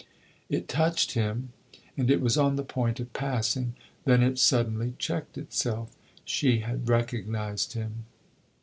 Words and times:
It 0.49 0.67
touched 0.67 1.11
him, 1.11 1.53
and 1.95 2.09
it 2.09 2.21
was 2.21 2.35
on 2.35 2.55
the 2.55 2.63
point 2.63 2.99
of 2.99 3.13
passing; 3.13 3.75
then 4.03 4.23
it 4.23 4.39
suddenly 4.39 4.95
checked 4.97 5.37
itself; 5.37 5.95
she 6.25 6.61
had 6.61 6.89
recognized 6.89 7.73
him. 7.73 8.05